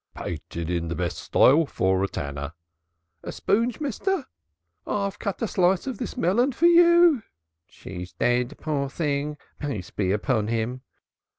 "Painted 0.15 0.71
in 0.71 0.87
the 0.87 0.95
best 0.95 1.19
style, 1.19 1.67
for 1.67 2.03
a 2.03 2.07
tanner" 2.07 2.53
"A 3.23 3.31
spoonge, 3.31 3.79
mister?" 3.79 4.25
"I'll 4.87 5.11
cut 5.11 5.43
a 5.43 5.47
slice 5.47 5.85
of 5.85 5.99
this 5.99 6.17
melon 6.17 6.53
for 6.53 6.65
you 6.65 7.21
for" 7.21 7.25
"She's 7.67 8.11
dead, 8.13 8.57
poor 8.57 8.89
thing, 8.89 9.37
peace 9.59 9.91
be 9.91 10.11
upon 10.11 10.47
him." 10.47 10.81